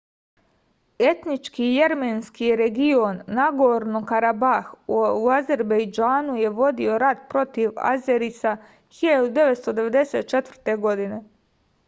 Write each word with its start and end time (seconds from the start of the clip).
etnički 1.07 1.65
jermenski 1.65 2.47
region 2.61 3.17
nagorno-karabah 3.39 4.71
u 4.99 5.29
azerbejdžanu 5.35 6.37
je 6.39 6.51
vodio 6.61 6.91
je 6.93 6.99
rat 7.03 7.21
protiv 7.35 7.77
azerisa 7.91 8.53
1994. 9.03 10.77
godine 10.87 11.21